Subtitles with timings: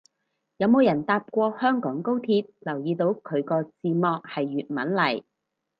[0.57, 5.23] 有冇人搭過香港高鐵留意到佢個字幕係粵文嚟